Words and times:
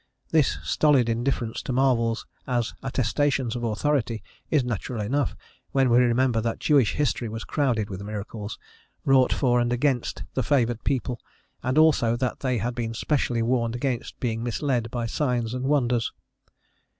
This 0.31 0.57
stolid 0.63 1.07
indifference 1.09 1.61
to 1.61 1.71
marvels 1.71 2.25
as 2.47 2.73
attestations 2.81 3.55
of 3.55 3.63
authority 3.63 4.23
is 4.49 4.63
natural 4.63 4.99
enough, 4.99 5.35
when 5.73 5.91
we 5.91 5.99
remember 5.99 6.41
that 6.41 6.57
Jewish 6.59 6.93
history 6.93 7.29
was 7.29 7.43
crowded 7.43 7.87
with 7.91 8.01
miracles, 8.01 8.57
wrought 9.05 9.31
for 9.31 9.59
and 9.59 9.71
against 9.71 10.23
the 10.33 10.41
favoured 10.41 10.83
people, 10.83 11.19
and 11.61 11.77
also 11.77 12.15
that 12.17 12.39
they 12.39 12.57
had 12.57 12.73
been 12.73 12.95
specially 12.95 13.43
warned 13.43 13.75
against 13.75 14.19
being 14.19 14.41
misled 14.41 14.89
by 14.89 15.05
signs 15.05 15.53
and 15.53 15.65
wonders. 15.65 16.11